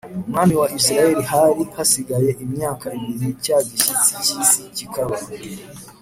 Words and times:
umwami 0.27 0.53
wa 0.61 0.67
Isirayeli 0.77 1.23
hari 1.31 1.63
hasigaye 1.75 2.29
imyaka 2.45 2.87
ibiri 3.03 3.29
cya 3.43 3.57
gishyitsi 3.67 4.11
cy’isi 4.23 4.61
kikaba. 4.75 5.15